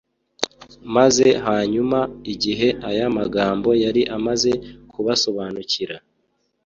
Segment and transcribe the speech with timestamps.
[0.95, 1.99] Maze hanyuma
[2.33, 4.51] igihe aya magambo yari amaze
[4.91, 5.97] kubasobanukira,